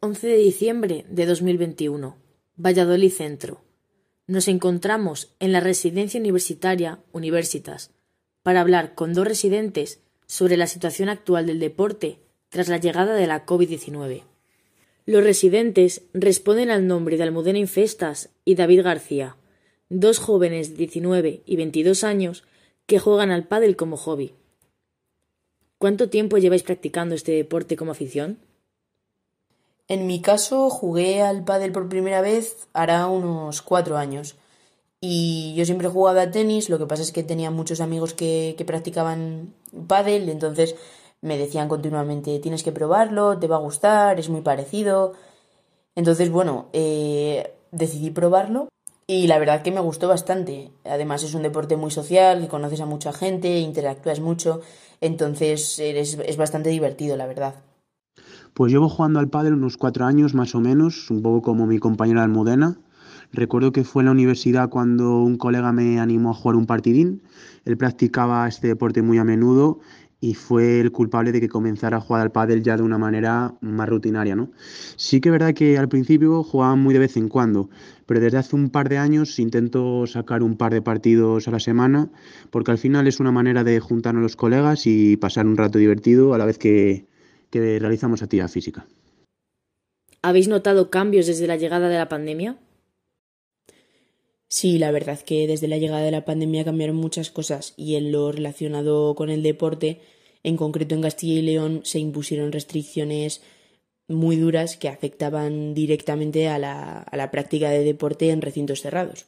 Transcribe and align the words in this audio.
11 0.00 0.28
de 0.28 0.36
diciembre 0.36 1.04
de 1.08 1.26
2021. 1.26 2.16
Valladolid 2.54 3.10
Centro. 3.10 3.64
Nos 4.28 4.46
encontramos 4.46 5.34
en 5.40 5.50
la 5.50 5.58
residencia 5.58 6.20
universitaria 6.20 7.00
Universitas 7.10 7.90
para 8.44 8.60
hablar 8.60 8.94
con 8.94 9.12
dos 9.12 9.26
residentes 9.26 10.00
sobre 10.24 10.56
la 10.56 10.68
situación 10.68 11.08
actual 11.08 11.46
del 11.46 11.58
deporte 11.58 12.20
tras 12.48 12.68
la 12.68 12.76
llegada 12.76 13.14
de 13.14 13.26
la 13.26 13.44
COVID-19. 13.44 14.22
Los 15.04 15.24
residentes 15.24 16.02
responden 16.14 16.70
al 16.70 16.86
nombre 16.86 17.16
de 17.16 17.24
Almudena 17.24 17.58
Infestas 17.58 18.30
y 18.44 18.54
David 18.54 18.82
García, 18.84 19.34
dos 19.88 20.20
jóvenes 20.20 20.70
de 20.70 20.76
19 20.76 21.42
y 21.44 21.56
22 21.56 22.04
años 22.04 22.44
que 22.86 23.00
juegan 23.00 23.32
al 23.32 23.48
pádel 23.48 23.74
como 23.74 23.96
hobby. 23.96 24.34
¿Cuánto 25.76 26.08
tiempo 26.08 26.38
lleváis 26.38 26.62
practicando 26.62 27.16
este 27.16 27.32
deporte 27.32 27.74
como 27.76 27.90
afición? 27.90 28.38
En 29.88 30.06
mi 30.06 30.20
caso, 30.20 30.68
jugué 30.68 31.22
al 31.22 31.44
pádel 31.44 31.72
por 31.72 31.88
primera 31.88 32.20
vez 32.20 32.68
hará 32.74 33.06
unos 33.06 33.62
cuatro 33.62 33.96
años. 33.96 34.36
Y 35.00 35.54
yo 35.56 35.64
siempre 35.64 35.88
jugaba 35.88 36.22
a 36.22 36.30
tenis, 36.30 36.68
lo 36.68 36.78
que 36.78 36.86
pasa 36.86 37.02
es 37.02 37.12
que 37.12 37.22
tenía 37.22 37.50
muchos 37.50 37.80
amigos 37.80 38.14
que, 38.14 38.54
practicaban 38.66 39.54
pádel, 39.86 40.28
entonces 40.28 40.76
me 41.22 41.38
decían 41.38 41.68
continuamente, 41.68 42.38
tienes 42.40 42.62
que 42.62 42.72
probarlo, 42.72 43.38
te 43.38 43.48
va 43.48 43.56
a 43.56 43.60
gustar, 43.60 44.20
es 44.20 44.28
muy 44.28 44.42
parecido. 44.42 45.14
Entonces, 45.94 46.30
bueno, 46.30 46.68
eh, 46.72 47.54
decidí 47.72 48.10
probarlo 48.10 48.68
y 49.06 49.26
la 49.28 49.38
verdad 49.38 49.62
que 49.62 49.72
me 49.72 49.80
gustó 49.80 50.08
bastante. 50.08 50.70
Además 50.84 51.22
es 51.22 51.34
un 51.34 51.42
deporte 51.42 51.76
muy 51.76 51.90
social, 51.90 52.48
conoces 52.48 52.80
a 52.80 52.86
mucha 52.86 53.12
gente, 53.12 53.58
interactúas 53.60 54.20
mucho, 54.20 54.60
entonces 55.00 55.78
es 55.78 56.36
bastante 56.36 56.70
divertido, 56.70 57.16
la 57.16 57.26
verdad. 57.26 57.54
Pues 58.58 58.72
llevo 58.72 58.88
jugando 58.88 59.20
al 59.20 59.28
pádel 59.28 59.54
unos 59.54 59.76
cuatro 59.76 60.04
años 60.04 60.34
más 60.34 60.56
o 60.56 60.60
menos, 60.60 61.12
un 61.12 61.22
poco 61.22 61.42
como 61.42 61.64
mi 61.64 61.78
compañera 61.78 62.24
Almudena. 62.24 62.76
Recuerdo 63.32 63.70
que 63.70 63.84
fue 63.84 64.02
en 64.02 64.06
la 64.06 64.10
universidad 64.10 64.68
cuando 64.68 65.22
un 65.22 65.36
colega 65.36 65.70
me 65.70 66.00
animó 66.00 66.30
a 66.30 66.34
jugar 66.34 66.56
un 66.56 66.66
partidín. 66.66 67.22
Él 67.64 67.76
practicaba 67.76 68.48
este 68.48 68.66
deporte 68.66 69.00
muy 69.00 69.18
a 69.18 69.22
menudo 69.22 69.78
y 70.20 70.34
fue 70.34 70.80
el 70.80 70.90
culpable 70.90 71.30
de 71.30 71.40
que 71.40 71.48
comenzara 71.48 71.98
a 71.98 72.00
jugar 72.00 72.22
al 72.22 72.32
pádel 72.32 72.64
ya 72.64 72.76
de 72.76 72.82
una 72.82 72.98
manera 72.98 73.54
más 73.60 73.88
rutinaria, 73.88 74.34
¿no? 74.34 74.50
Sí 74.96 75.20
que 75.20 75.28
es 75.28 75.32
verdad 75.34 75.54
que 75.54 75.78
al 75.78 75.88
principio 75.88 76.42
jugaba 76.42 76.74
muy 76.74 76.94
de 76.94 76.98
vez 76.98 77.16
en 77.16 77.28
cuando, 77.28 77.70
pero 78.06 78.18
desde 78.18 78.38
hace 78.38 78.56
un 78.56 78.70
par 78.70 78.88
de 78.88 78.98
años 78.98 79.38
intento 79.38 80.04
sacar 80.08 80.42
un 80.42 80.56
par 80.56 80.72
de 80.72 80.82
partidos 80.82 81.46
a 81.46 81.52
la 81.52 81.60
semana, 81.60 82.10
porque 82.50 82.72
al 82.72 82.78
final 82.78 83.06
es 83.06 83.20
una 83.20 83.30
manera 83.30 83.62
de 83.62 83.78
juntarnos 83.78 84.20
los 84.20 84.34
colegas 84.34 84.84
y 84.84 85.16
pasar 85.16 85.46
un 85.46 85.56
rato 85.56 85.78
divertido 85.78 86.34
a 86.34 86.38
la 86.38 86.44
vez 86.44 86.58
que, 86.58 87.06
que 87.50 87.78
realizamos 87.78 88.22
actividad 88.22 88.48
física. 88.48 88.86
¿Habéis 90.22 90.48
notado 90.48 90.90
cambios 90.90 91.26
desde 91.26 91.46
la 91.46 91.56
llegada 91.56 91.88
de 91.88 91.98
la 91.98 92.08
pandemia? 92.08 92.58
Sí, 94.48 94.78
la 94.78 94.90
verdad 94.90 95.20
que 95.20 95.46
desde 95.46 95.68
la 95.68 95.78
llegada 95.78 96.02
de 96.02 96.10
la 96.10 96.24
pandemia 96.24 96.64
cambiaron 96.64 96.96
muchas 96.96 97.30
cosas 97.30 97.74
y 97.76 97.96
en 97.96 98.12
lo 98.12 98.32
relacionado 98.32 99.14
con 99.14 99.28
el 99.30 99.42
deporte, 99.42 100.00
en 100.42 100.56
concreto 100.56 100.94
en 100.94 101.02
Castilla 101.02 101.38
y 101.38 101.42
León, 101.42 101.82
se 101.84 101.98
impusieron 101.98 102.50
restricciones 102.50 103.42
muy 104.08 104.36
duras 104.36 104.78
que 104.78 104.88
afectaban 104.88 105.74
directamente 105.74 106.48
a 106.48 106.58
la, 106.58 107.00
a 107.00 107.16
la 107.16 107.30
práctica 107.30 107.68
de 107.68 107.84
deporte 107.84 108.30
en 108.30 108.40
recintos 108.40 108.80
cerrados. 108.80 109.26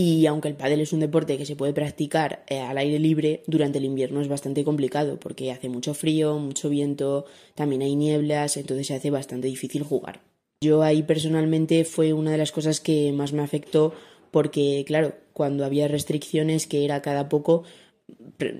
Y 0.00 0.26
aunque 0.26 0.46
el 0.46 0.54
pádel 0.54 0.80
es 0.80 0.92
un 0.92 1.00
deporte 1.00 1.36
que 1.36 1.44
se 1.44 1.56
puede 1.56 1.72
practicar 1.72 2.44
eh, 2.46 2.60
al 2.60 2.78
aire 2.78 3.00
libre, 3.00 3.42
durante 3.48 3.78
el 3.78 3.84
invierno 3.84 4.20
es 4.20 4.28
bastante 4.28 4.62
complicado 4.62 5.18
porque 5.18 5.50
hace 5.50 5.68
mucho 5.68 5.92
frío, 5.92 6.38
mucho 6.38 6.68
viento, 6.68 7.24
también 7.56 7.82
hay 7.82 7.96
nieblas, 7.96 8.56
entonces 8.56 8.86
se 8.86 8.94
hace 8.94 9.10
bastante 9.10 9.48
difícil 9.48 9.82
jugar. 9.82 10.20
Yo 10.60 10.82
ahí 10.82 11.02
personalmente 11.02 11.84
fue 11.84 12.12
una 12.12 12.30
de 12.30 12.38
las 12.38 12.52
cosas 12.52 12.80
que 12.80 13.10
más 13.10 13.32
me 13.32 13.42
afectó 13.42 13.92
porque, 14.30 14.84
claro, 14.86 15.14
cuando 15.32 15.64
había 15.64 15.88
restricciones 15.88 16.68
que 16.68 16.84
era 16.84 17.02
cada 17.02 17.28
poco, 17.28 17.64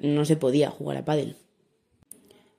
no 0.03 0.25
se 0.25 0.34
podía 0.34 0.70
jugar 0.70 0.97
a 0.97 1.05
pádel. 1.05 1.37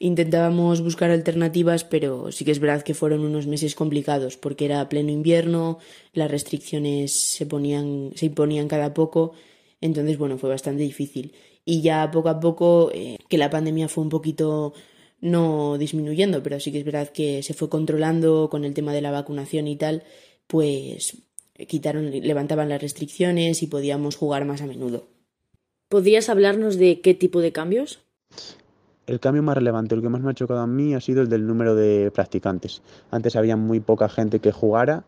Intentábamos 0.01 0.81
buscar 0.81 1.11
alternativas, 1.11 1.83
pero 1.83 2.31
sí 2.31 2.45
que 2.45 2.51
es 2.51 2.59
verdad 2.59 2.83
que 2.83 2.93
fueron 2.93 3.25
unos 3.25 3.47
meses 3.47 3.75
complicados 3.75 4.37
porque 4.37 4.63
era 4.63 4.87
pleno 4.87 5.11
invierno, 5.11 5.79
las 6.13 6.31
restricciones 6.31 7.11
se 7.11 7.45
ponían, 7.45 8.11
se 8.15 8.27
imponían 8.27 8.69
cada 8.69 8.93
poco, 8.93 9.33
entonces 9.81 10.17
bueno, 10.17 10.37
fue 10.37 10.49
bastante 10.49 10.83
difícil. 10.83 11.33
Y 11.65 11.81
ya 11.81 12.09
poco 12.11 12.29
a 12.29 12.39
poco, 12.39 12.91
eh, 12.93 13.17
que 13.27 13.37
la 13.37 13.49
pandemia 13.49 13.89
fue 13.89 14.05
un 14.05 14.09
poquito 14.09 14.73
no 15.19 15.77
disminuyendo, 15.77 16.41
pero 16.41 16.61
sí 16.61 16.71
que 16.71 16.79
es 16.79 16.85
verdad 16.85 17.09
que 17.09 17.43
se 17.43 17.53
fue 17.53 17.69
controlando 17.69 18.49
con 18.49 18.63
el 18.63 18.73
tema 18.73 18.93
de 18.93 19.01
la 19.01 19.11
vacunación 19.11 19.67
y 19.67 19.75
tal, 19.75 20.03
pues 20.47 21.17
quitaron, 21.67 22.09
levantaban 22.11 22.69
las 22.69 22.81
restricciones 22.81 23.61
y 23.63 23.67
podíamos 23.67 24.15
jugar 24.15 24.45
más 24.45 24.61
a 24.61 24.65
menudo. 24.65 25.07
¿Podrías 25.89 26.29
hablarnos 26.29 26.77
de 26.77 27.01
qué 27.01 27.13
tipo 27.13 27.41
de 27.41 27.51
cambios? 27.51 27.99
El 29.09 29.19
cambio 29.19 29.41
más 29.41 29.55
relevante, 29.55 29.95
el 29.95 30.03
que 30.03 30.09
más 30.09 30.21
me 30.21 30.29
ha 30.29 30.35
chocado 30.35 30.59
a 30.59 30.67
mí, 30.67 30.93
ha 30.93 31.01
sido 31.01 31.23
el 31.23 31.29
del 31.29 31.47
número 31.47 31.73
de 31.73 32.11
practicantes. 32.13 32.83
Antes 33.09 33.35
había 33.35 33.57
muy 33.57 33.79
poca 33.79 34.07
gente 34.07 34.37
que 34.39 34.51
jugara 34.51 35.03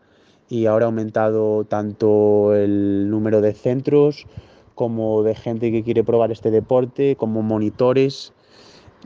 y 0.48 0.66
ahora 0.66 0.86
ha 0.86 0.88
aumentado 0.88 1.62
tanto 1.62 2.52
el 2.52 3.08
número 3.08 3.40
de 3.40 3.52
centros 3.52 4.26
como 4.74 5.22
de 5.22 5.36
gente 5.36 5.70
que 5.70 5.84
quiere 5.84 6.02
probar 6.02 6.32
este 6.32 6.50
deporte, 6.50 7.14
como 7.14 7.42
monitores. 7.42 8.32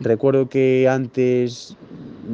Recuerdo 0.01 0.49
que 0.49 0.89
antes 0.89 1.77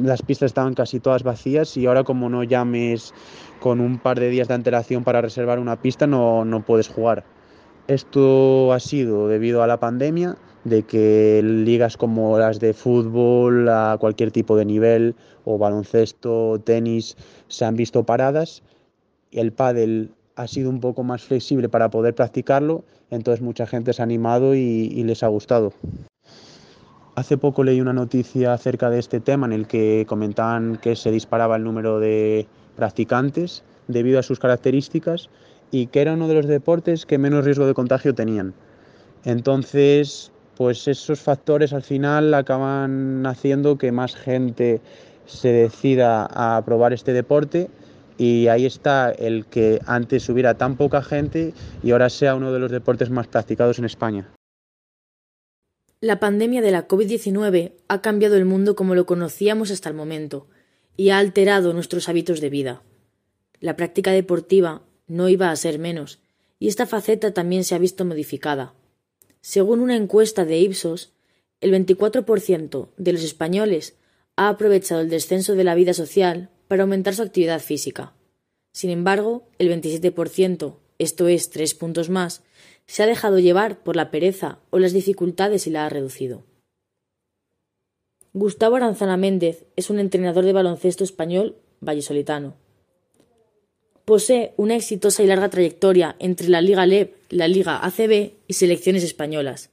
las 0.01 0.21
pistas 0.21 0.45
estaban 0.45 0.73
casi 0.73 1.01
todas 1.01 1.23
vacías 1.23 1.75
y 1.75 1.85
ahora 1.85 2.05
como 2.05 2.29
no 2.29 2.45
llames 2.45 3.13
con 3.59 3.81
un 3.81 3.99
par 3.99 4.21
de 4.21 4.29
días 4.29 4.47
de 4.47 4.53
antelación 4.53 5.03
para 5.03 5.19
reservar 5.19 5.59
una 5.59 5.81
pista 5.81 6.07
no, 6.07 6.45
no 6.45 6.63
puedes 6.63 6.87
jugar. 6.87 7.25
Esto 7.89 8.71
ha 8.71 8.79
sido 8.79 9.27
debido 9.27 9.63
a 9.63 9.67
la 9.67 9.81
pandemia 9.81 10.37
de 10.63 10.83
que 10.83 11.41
ligas 11.43 11.97
como 11.97 12.37
las 12.39 12.59
de 12.59 12.73
fútbol 12.73 13.67
a 13.69 13.97
cualquier 13.99 14.31
tipo 14.31 14.55
de 14.55 14.65
nivel 14.65 15.15
o 15.45 15.57
baloncesto, 15.57 16.61
tenis 16.63 17.17
se 17.47 17.65
han 17.65 17.75
visto 17.75 18.03
paradas. 18.03 18.63
El 19.31 19.51
pádel 19.51 20.11
ha 20.35 20.47
sido 20.47 20.69
un 20.69 20.79
poco 20.79 21.03
más 21.03 21.23
flexible 21.23 21.69
para 21.69 21.89
poder 21.89 22.15
practicarlo, 22.15 22.83
entonces 23.09 23.41
mucha 23.41 23.67
gente 23.67 23.93
se 23.93 24.01
ha 24.01 24.05
animado 24.05 24.55
y, 24.55 24.59
y 24.59 25.03
les 25.03 25.23
ha 25.23 25.27
gustado. 25.27 25.73
Hace 27.15 27.37
poco 27.37 27.63
leí 27.63 27.79
una 27.79 27.93
noticia 27.93 28.53
acerca 28.53 28.89
de 28.89 28.97
este 28.97 29.19
tema 29.19 29.45
en 29.45 29.53
el 29.53 29.67
que 29.67 30.05
comentaban 30.07 30.77
que 30.77 30.95
se 30.95 31.11
disparaba 31.11 31.57
el 31.57 31.63
número 31.63 31.99
de 31.99 32.47
practicantes 32.75 33.63
debido 33.87 34.17
a 34.17 34.23
sus 34.23 34.39
características 34.39 35.29
y 35.69 35.87
que 35.87 36.01
era 36.01 36.13
uno 36.13 36.27
de 36.27 36.35
los 36.35 36.47
deportes 36.47 37.05
que 37.05 37.19
menos 37.19 37.45
riesgo 37.45 37.67
de 37.67 37.75
contagio 37.75 38.15
tenían. 38.15 38.55
Entonces, 39.25 40.32
pues 40.57 40.87
esos 40.87 41.19
factores 41.19 41.73
al 41.73 41.83
final 41.83 42.33
acaban 42.33 43.25
haciendo 43.25 43.77
que 43.77 43.91
más 43.91 44.15
gente 44.15 44.81
se 45.25 45.51
decida 45.51 46.25
a 46.25 46.63
probar 46.65 46.93
este 46.93 47.13
deporte 47.13 47.69
y 48.17 48.47
ahí 48.47 48.65
está 48.65 49.11
el 49.11 49.45
que 49.45 49.79
antes 49.85 50.29
hubiera 50.29 50.55
tan 50.55 50.77
poca 50.77 51.01
gente 51.01 51.53
y 51.81 51.91
ahora 51.91 52.09
sea 52.09 52.35
uno 52.35 52.51
de 52.51 52.59
los 52.59 52.71
deportes 52.71 53.09
más 53.09 53.27
practicados 53.27 53.79
en 53.79 53.85
España. 53.85 54.29
La 56.01 56.19
pandemia 56.19 56.61
de 56.61 56.71
la 56.71 56.87
COVID-19 56.87 57.73
ha 57.87 58.01
cambiado 58.01 58.35
el 58.35 58.45
mundo 58.45 58.75
como 58.75 58.93
lo 58.93 59.05
conocíamos 59.05 59.71
hasta 59.71 59.89
el 59.89 59.95
momento 59.95 60.47
y 60.97 61.09
ha 61.09 61.17
alterado 61.17 61.73
nuestros 61.73 62.09
hábitos 62.09 62.41
de 62.41 62.49
vida. 62.49 62.83
La 63.59 63.75
práctica 63.77 64.11
deportiva 64.11 64.81
no 65.07 65.29
iba 65.29 65.49
a 65.49 65.55
ser 65.55 65.79
menos, 65.79 66.19
y 66.59 66.67
esta 66.67 66.85
faceta 66.85 67.33
también 67.33 67.63
se 67.63 67.75
ha 67.75 67.79
visto 67.79 68.05
modificada. 68.05 68.73
Según 69.45 69.81
una 69.81 69.97
encuesta 69.97 70.45
de 70.45 70.57
Ipsos, 70.57 71.11
el 71.59 71.73
24% 71.73 72.87
de 72.95 73.11
los 73.11 73.23
españoles 73.23 73.97
ha 74.37 74.47
aprovechado 74.47 75.01
el 75.01 75.09
descenso 75.09 75.55
de 75.55 75.65
la 75.65 75.75
vida 75.75 75.93
social 75.93 76.49
para 76.69 76.83
aumentar 76.83 77.13
su 77.13 77.23
actividad 77.23 77.59
física. 77.59 78.13
Sin 78.71 78.89
embargo, 78.89 79.49
el 79.59 79.69
27%, 79.69 80.77
esto 80.97 81.27
es 81.27 81.49
tres 81.49 81.73
puntos 81.73 82.09
más, 82.09 82.41
se 82.85 83.03
ha 83.03 83.05
dejado 83.05 83.37
llevar 83.37 83.83
por 83.83 83.97
la 83.97 84.11
pereza 84.11 84.59
o 84.69 84.79
las 84.79 84.93
dificultades 84.93 85.67
y 85.67 85.71
la 85.71 85.85
ha 85.85 85.89
reducido. 85.89 86.45
Gustavo 88.31 88.77
Aranzana 88.77 89.17
Méndez 89.17 89.65
es 89.75 89.89
un 89.89 89.99
entrenador 89.99 90.45
de 90.45 90.53
baloncesto 90.53 91.03
español 91.03 91.57
vallesolitano. 91.81 92.55
Posee 94.05 94.53
una 94.57 94.75
exitosa 94.75 95.23
y 95.23 95.27
larga 95.27 95.49
trayectoria 95.49 96.15
entre 96.19 96.49
la 96.49 96.61
Liga 96.61 96.85
LEB, 96.85 97.13
la 97.29 97.47
Liga 97.47 97.79
ACB 97.85 98.33
y 98.47 98.53
selecciones 98.53 99.03
españolas. 99.03 99.69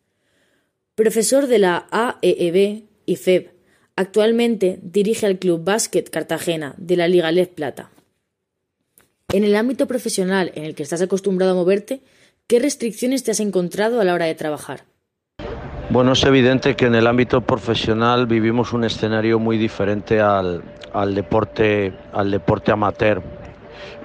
Profesor 0.95 1.47
de 1.47 1.59
la 1.59 1.89
AEEB 1.91 2.85
y 3.07 3.17
FEB, 3.17 3.51
actualmente 3.97 4.79
dirige 4.83 5.27
al 5.27 5.39
Club 5.39 5.65
Básquet 5.65 6.09
Cartagena 6.11 6.75
de 6.77 6.97
la 6.97 7.09
Liga 7.09 7.33
LEB 7.33 7.49
Plata. 7.49 7.91
En 9.33 9.45
el 9.45 9.57
ámbito 9.57 9.87
profesional 9.87 10.53
en 10.55 10.65
el 10.65 10.75
que 10.75 10.83
estás 10.83 11.03
acostumbrado 11.03 11.53
a 11.53 11.55
moverte, 11.55 12.01
¿qué 12.47 12.59
restricciones 12.59 13.25
te 13.25 13.31
has 13.31 13.41
encontrado 13.41 14.01
a 14.01 14.05
la 14.05 14.15
hora 14.15 14.27
de 14.27 14.35
trabajar? 14.35 14.85
Bueno, 15.91 16.13
es 16.13 16.23
evidente 16.23 16.77
que 16.77 16.87
en 16.87 16.95
el 16.95 17.09
ámbito 17.09 17.41
profesional 17.41 18.27
vivimos 18.27 18.73
un 18.73 18.85
escenario 18.85 19.41
muy 19.41 19.59
diferente 19.59 20.21
al, 20.21 20.63
deporte, 21.15 21.93
al 22.13 22.31
deporte 22.31 22.71
amateur. 22.71 23.40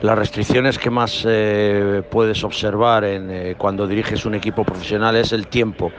Las 0.05 0.19
restricciones 0.19 0.77
que 0.77 0.91
más 0.91 1.25
eh, 1.27 2.03
puedes 2.11 2.43
observar 2.43 3.03
en, 3.05 3.31
eh, 3.31 3.55
cuando 3.57 3.87
diriges 3.87 4.23
un 4.27 4.35
equipo 4.35 4.63
profesional 4.63 5.15
es 5.15 5.31
el 5.33 5.47
tiempo, 5.47 5.91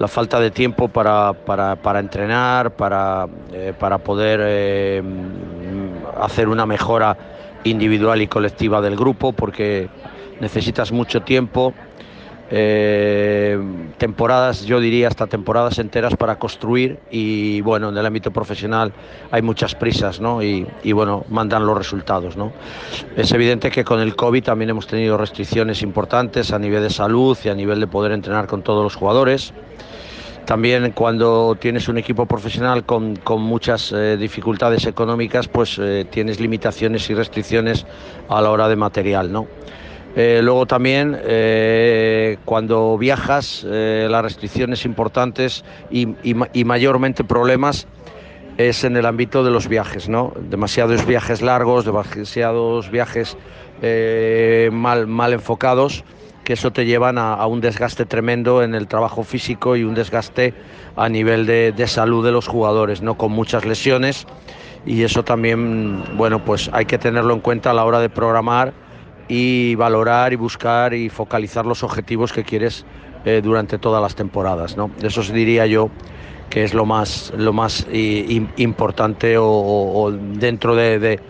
la 0.00 0.08
falta 0.08 0.40
de 0.40 0.50
tiempo 0.50 0.88
para, 0.88 1.32
entrenar, 2.00 2.72
para, 2.74 3.28
eh, 3.52 3.72
para 3.78 3.98
poder 3.98 5.00
hacer 6.20 6.48
una 6.48 6.66
mejora 6.66 7.16
individual 7.62 8.20
y 8.20 8.26
colectiva 8.26 8.80
del 8.80 8.96
grupo, 8.96 9.32
porque 9.32 9.88
necesitas 10.40 10.90
mucho 10.90 11.22
tiempo 11.22 11.72
eh, 12.50 13.58
temporadas, 13.98 14.64
yo 14.64 14.78
diría 14.78 15.08
hasta 15.08 15.26
temporadas 15.26 15.78
enteras 15.78 16.14
para 16.16 16.38
construir 16.38 16.98
y 17.10 17.60
bueno, 17.62 17.88
en 17.88 17.98
el 17.98 18.06
ámbito 18.06 18.30
profesional 18.30 18.92
hay 19.30 19.42
muchas 19.42 19.74
prisas 19.74 20.20
¿no? 20.20 20.42
y, 20.42 20.66
bueno, 20.92 21.24
mandan 21.28 21.66
los 21.66 21.76
resultados. 21.76 22.36
¿no? 22.36 22.52
Es 23.16 23.32
evidente 23.32 23.70
que 23.70 23.84
con 23.84 24.00
el 24.00 24.14
COVID 24.14 24.44
también 24.44 24.70
hemos 24.70 24.86
tenido 24.86 25.16
restricciones 25.18 25.82
importantes 25.82 26.52
a 26.52 26.58
nivel 26.58 26.82
de 26.82 26.90
salud 26.90 27.36
y 27.44 27.48
a 27.48 27.54
nivel 27.54 27.80
de 27.80 27.86
poder 27.86 28.12
entrenar 28.12 28.46
con 28.46 28.62
todos 28.62 28.84
los 28.84 28.94
jugadores. 28.94 29.52
También 30.44 30.92
cuando 30.92 31.56
tienes 31.58 31.88
un 31.88 31.98
equipo 31.98 32.26
profesional 32.26 32.84
con, 32.84 33.16
con 33.16 33.42
muchas 33.42 33.90
eh, 33.90 34.16
dificultades 34.16 34.86
económicas, 34.86 35.48
pues 35.48 35.76
eh, 35.80 36.06
tienes 36.08 36.38
limitaciones 36.38 37.10
y 37.10 37.14
restricciones 37.14 37.84
a 38.28 38.40
la 38.40 38.52
hora 38.52 38.68
de 38.68 38.76
material. 38.76 39.32
¿no? 39.32 39.48
Eh, 40.16 40.40
luego 40.42 40.64
también 40.64 41.18
eh, 41.24 42.38
cuando 42.46 42.96
viajas, 42.96 43.66
eh, 43.68 44.08
las 44.10 44.22
restricciones 44.22 44.86
importantes 44.86 45.62
y, 45.90 46.06
mayormente 46.64 47.22
problemas 47.22 47.86
es 48.56 48.82
en 48.84 48.96
el 48.96 49.04
ámbito 49.04 49.44
de 49.44 49.50
los 49.50 49.68
viajes, 49.68 50.08
¿no? 50.08 50.32
Demasiados 50.40 51.04
viajes 51.04 51.42
largos, 51.42 51.84
demasiados 51.84 52.90
viajes 52.90 53.36
mal, 54.72 55.06
mal 55.06 55.34
enfocados, 55.34 56.02
que 56.44 56.54
eso 56.54 56.70
te 56.70 56.86
llevan 56.86 57.18
a, 57.18 57.46
un 57.46 57.60
desgaste 57.60 58.06
tremendo 58.06 58.62
en 58.62 58.74
el 58.74 58.88
trabajo 58.88 59.22
físico 59.22 59.76
y 59.76 59.84
un 59.84 59.94
desgaste 59.94 60.54
a 60.96 61.10
nivel 61.10 61.44
de, 61.44 61.72
de 61.72 61.86
salud 61.86 62.24
de 62.24 62.32
los 62.32 62.48
jugadores, 62.48 63.02
¿no? 63.02 63.18
Con 63.18 63.32
muchas 63.32 63.66
lesiones 63.66 64.26
y 64.86 65.02
eso 65.02 65.24
también, 65.24 66.16
bueno, 66.16 66.42
pues 66.42 66.70
hay 66.72 66.86
que 66.86 66.96
tenerlo 66.96 67.34
en 67.34 67.40
cuenta 67.40 67.72
a 67.72 67.74
la 67.74 67.84
hora 67.84 68.00
de 68.00 68.08
programar 68.08 68.85
y 69.28 69.74
valorar 69.74 70.32
y 70.32 70.36
buscar 70.36 70.94
y 70.94 71.08
focalizar 71.08 71.66
los 71.66 71.82
objetivos 71.82 72.32
que 72.32 72.44
quieres 72.44 72.84
eh, 73.24 73.40
durante 73.42 73.78
todas 73.78 74.00
las 74.02 74.14
temporadas. 74.14 74.76
¿no? 74.76 74.90
Eso 75.02 75.22
diría 75.22 75.66
yo 75.66 75.90
que 76.50 76.64
es 76.64 76.74
lo 76.74 76.86
más, 76.86 77.32
lo 77.36 77.52
más 77.52 77.86
importante 77.90 79.36
o, 79.38 80.12
dentro 80.12 80.76
de, 80.76 81.20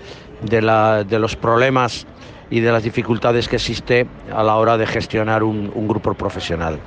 de, 0.42 1.18
los 1.18 1.36
problemas 1.36 2.06
y 2.50 2.60
de 2.60 2.70
las 2.70 2.82
dificultades 2.82 3.48
que 3.48 3.56
existe 3.56 4.06
a 4.30 4.42
la 4.42 4.56
hora 4.56 4.76
de 4.76 4.86
gestionar 4.86 5.42
un, 5.42 5.72
un 5.74 5.88
grupo 5.88 6.12
profesional. 6.14 6.78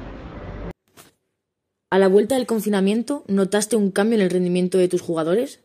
A 1.91 1.97
la 1.97 2.07
vuelta 2.07 2.35
del 2.35 2.45
confinamiento, 2.45 3.23
¿notaste 3.27 3.75
un 3.75 3.89
cambio 3.89 4.19
en 4.19 4.23
el 4.23 4.29
rendimiento 4.29 4.77
de 4.77 4.87
tus 4.87 5.01
jugadores? 5.01 5.61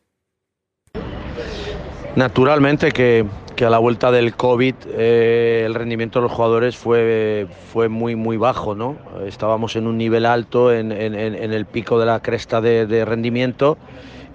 Naturalmente 2.17 2.93
que, 2.93 3.27
que 3.55 3.65
a 3.65 3.71
la 3.71 3.79
vuelta 3.79 4.11
del 4.11 4.35
COVID 4.35 4.75
eh, 4.89 5.63
el 5.65 5.75
rendimiento 5.75 6.19
de 6.19 6.25
los 6.25 6.33
jugadores 6.33 6.77
fue, 6.77 7.47
fue 7.73 7.89
muy, 7.89 8.17
muy 8.17 8.37
bajo. 8.37 8.75
¿no? 8.75 8.97
Estábamos 9.27 9.77
en 9.77 9.87
un 9.87 9.97
nivel 9.97 10.27
alto, 10.27 10.73
en, 10.73 10.93
el 10.93 11.67
pico 11.67 11.99
de 11.99 12.07
la 12.07 12.21
cresta 12.21 12.61
de, 12.61 13.05
rendimiento 13.05 13.79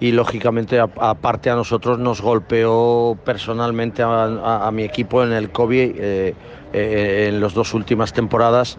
y 0.00 0.12
lógicamente 0.12 0.80
aparte 0.80 1.50
a 1.50 1.54
nosotros 1.54 1.98
nos 1.98 2.22
golpeó 2.22 3.18
personalmente 3.24 4.02
a, 4.02 4.70
mi 4.72 4.84
equipo 4.84 5.22
en 5.22 5.32
el 5.32 5.50
COVID 5.50 5.92
eh, 5.96 6.34
eh, 6.72 7.26
en 7.28 7.40
las 7.40 7.52
dos 7.52 7.74
últimas 7.74 8.12
temporadas. 8.12 8.78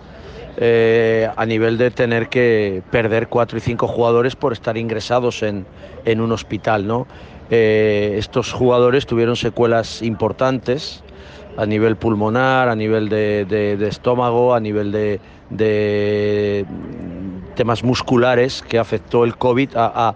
A 0.62 1.46
nivel 1.46 1.78
de 1.78 1.90
tener 1.90 2.30
que 2.30 2.84
perder 2.92 3.28
cuatro 3.28 3.58
y 3.58 3.62
cinco 3.62 3.88
jugadores 3.88 4.36
por 4.36 4.54
estar 4.54 4.78
ingresados 4.78 5.42
en, 5.42 5.66
en 6.06 6.22
un 6.22 6.31
hospital, 6.31 6.86
¿no? 6.86 7.08
Eh, 7.54 8.16
estos 8.18 8.54
jugadores 8.54 9.06
tuvieron 9.06 9.36
secuelas 9.36 10.02
importantes 10.02 11.04
a 11.58 11.66
nivel 11.66 11.98
pulmonar, 11.98 12.69
a 12.69 12.75
nivel 12.78 13.10
de, 13.10 13.78
estómago, 13.90 14.56
a 14.56 14.62
nivel 14.62 14.94
de, 15.50 16.66
temas 17.56 17.84
musculares 17.84 18.62
que 18.62 18.80
afectó 18.80 19.25
el 19.25 19.36
COVID 19.36 19.72
a, 19.75 20.16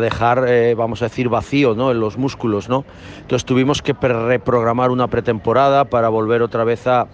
dejar, 0.00 0.44
eh, 0.46 0.74
vamos 0.74 1.00
a 1.00 1.06
decir, 1.06 1.30
vacío 1.30 1.74
¿no? 1.74 1.90
en 1.90 2.00
los 2.00 2.18
músculos. 2.18 2.68
¿no? 2.68 2.84
Entonces 3.20 3.46
tuvimos 3.46 3.80
que 3.80 3.94
reprogramar 3.94 4.90
una 4.90 5.06
pretemporada 5.06 5.86
para 5.86 6.10
volver 6.10 6.42
otra 6.42 6.64
vez 6.64 6.86
a, 6.86 7.06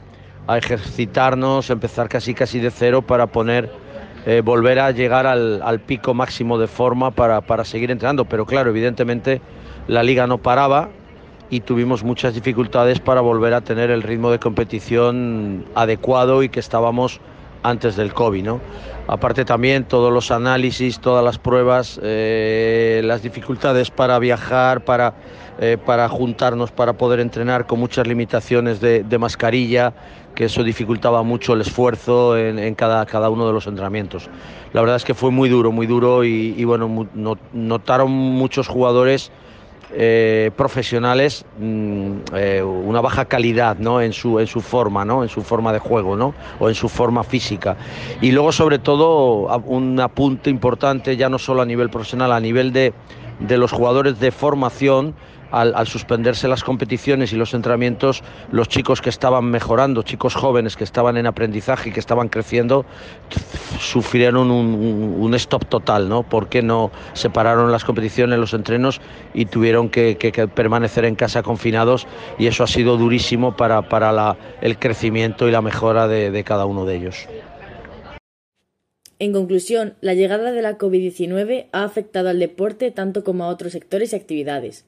ejercitarnos, 0.49 1.70
empezar 1.70 2.08
casi 2.08 2.35
casi 2.35 2.61
de 2.61 2.70
cero 2.70 3.02
para 3.02 3.26
poner 3.26 3.70
eh, 4.26 4.43
volver 4.43 4.79
a 4.79 4.91
llegar 4.91 5.26
al, 5.26 5.81
pico 5.81 6.14
máximo 6.14 6.58
de 6.58 6.67
forma 6.67 7.11
para, 7.11 7.41
para, 7.43 7.64
seguir 7.64 7.91
entrenando. 7.91 8.25
Pero 8.25 8.46
claro, 8.46 8.70
evidentemente 8.70 9.41
la 9.87 10.02
liga 10.02 10.26
no 10.26 10.38
paraba 10.38 10.88
y 11.50 11.61
tuvimos 11.61 12.05
muchas 12.05 12.35
dificultades 12.35 13.00
para 13.00 13.20
volver 13.20 13.55
a 13.55 13.61
tener 13.61 13.91
el 13.91 14.02
ritmo 14.02 14.31
de 14.31 14.38
competición 14.38 15.67
adecuado 15.75 16.43
y 16.43 16.49
que 16.49 16.61
estábamos 16.61 17.20
antes 17.65 17.97
del 17.97 18.15
COVID. 18.15 18.45
¿no? 18.45 18.61
Aparte 19.09 19.45
también 19.45 19.85
todos 19.85 20.13
los 20.13 20.31
análisis, 20.31 21.01
todas 21.01 21.25
las 21.25 21.39
pruebas, 21.39 21.99
eh, 22.03 23.03
las 23.05 23.23
dificultades 23.23 23.91
para 23.91 24.21
viajar, 24.21 24.85
para, 24.85 25.15
eh, 25.59 25.77
para 25.85 26.09
juntarnos, 26.09 26.71
para 26.71 26.93
poder 26.93 27.19
entrenar 27.19 27.67
con 27.67 27.81
muchas 27.81 28.07
limitaciones 28.07 28.81
de 28.81 29.19
mascarilla, 29.19 29.93
que 30.35 30.47
eso 30.47 30.63
dificultaba 30.65 31.23
mucho 31.23 31.55
el 31.55 31.61
esfuerzo 31.61 32.37
en, 32.37 32.75
cada, 32.75 33.07
cada, 33.07 33.31
uno 33.31 33.47
de 33.47 33.53
los 33.53 33.67
entrenamientos. 33.67 34.29
La 34.73 34.81
verdad 34.81 34.97
es 34.97 35.05
que 35.05 35.15
fue 35.15 35.31
muy 35.31 35.49
duro, 35.49 35.73
muy 35.73 35.87
duro 35.87 36.25
y, 36.25 36.63
bueno, 36.65 37.09
notaron 37.53 38.11
muchos 38.11 38.69
jugadores 38.69 39.31
eh, 39.93 40.51
profesionales 40.57 41.45
mm, 41.59 42.13
eh, 42.35 42.63
una 42.63 43.01
baja 43.01 43.27
calidad 43.27 43.77
¿no? 43.79 44.01
en, 44.01 44.13
su, 44.13 44.39
en 44.41 44.47
su 44.47 44.61
forma, 44.61 45.05
¿no? 45.05 45.23
en 45.23 45.29
su 45.29 45.43
forma 45.43 45.73
de 45.73 45.79
juego 45.79 46.17
¿no? 46.17 46.35
o 46.59 46.69
en 46.69 46.75
su 46.75 46.89
forma 46.89 47.25
física. 47.25 47.77
Y 48.21 48.33
luego 48.33 48.53
sobre 48.53 48.79
todo 48.79 49.47
un 49.67 50.01
apunte 50.01 50.51
importante 50.51 51.17
ya 51.17 51.29
no 51.29 51.39
solo 51.39 51.63
a 51.63 51.67
nivel 51.67 51.91
profesional, 51.91 52.33
a 52.33 52.41
nivel 52.41 52.73
de, 52.73 52.93
de 53.41 53.59
los 53.59 53.73
jugadores 53.73 54.19
de 54.21 54.31
formación, 54.31 55.15
al, 55.55 55.87
suspenderse 55.87 56.49
las 56.49 56.65
competiciones 56.65 57.33
y 57.33 57.37
los 57.37 57.55
entrenamientos, 57.55 58.23
los 58.51 58.69
chicos 58.69 59.01
que 59.01 59.11
estaban 59.11 59.44
mejorando, 59.46 60.03
chicos 60.03 60.34
jóvenes 60.34 60.77
que 60.77 60.84
estaban 60.84 61.17
en 61.17 61.27
aprendizaje 61.27 61.91
y 61.91 61.93
que 61.93 62.01
estaban 62.01 62.29
creciendo, 62.29 62.84
sufrieron 63.79 64.51
un, 64.51 65.34
stop 65.34 65.67
total, 65.67 66.08
¿no? 66.08 66.23
Porque 66.23 66.63
no 66.63 66.91
separaron 67.13 67.73
las 67.73 67.84
competiciones, 67.84 68.39
los 68.39 68.55
entrenos 68.55 69.01
y 69.32 69.46
tuvieron 69.46 69.89
que, 69.89 70.17
permanecer 70.55 71.05
en 71.05 71.15
casa 71.15 71.43
confinados 71.43 72.06
y 72.39 72.46
eso 72.46 72.65
ha 72.65 72.69
sido 72.69 72.96
durísimo 72.96 73.56
para, 73.56 74.37
el 74.61 74.79
crecimiento 74.79 75.49
y 75.49 75.53
la 75.53 75.63
mejora 75.63 76.08
de 76.08 76.44
cada 76.44 76.67
uno 76.67 76.84
de 76.84 76.96
ellos. 76.96 77.27
En 79.19 79.32
conclusión, 79.32 79.94
la 80.01 80.15
llegada 80.15 80.53
de 80.53 80.61
la 80.61 80.77
COVID-19 80.77 81.69
ha 81.73 81.84
afectado 81.84 82.29
al 82.29 82.39
deporte 82.39 82.91
tanto 82.91 83.23
como 83.23 83.44
a 83.44 83.49
otros 83.49 83.73
sectores 83.73 84.13
y 84.13 84.17
actividades. 84.17 84.87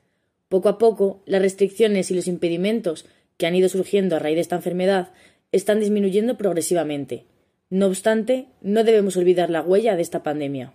Poco 0.57 0.71
a 0.71 0.79
poco, 0.79 1.21
las 1.27 1.43
restricciones 1.43 2.11
y 2.11 2.15
los 2.15 2.27
impedimentos 2.27 3.05
que 3.37 3.47
han 3.47 3.55
ido 3.55 3.69
surgiendo 3.69 4.17
a 4.17 4.21
raíz 4.21 4.37
de 4.37 4.41
esta 4.41 4.57
enfermedad 4.57 5.11
están 5.53 5.81
disminuyendo 5.81 6.39
progresivamente. 6.39 7.27
No 7.69 7.89
obstante, 7.89 8.47
no 8.63 8.83
debemos 8.83 9.19
olvidar 9.19 9.51
la 9.51 9.61
huella 9.61 9.97
de 9.97 10.01
esta 10.01 10.23
pandemia. 10.23 10.73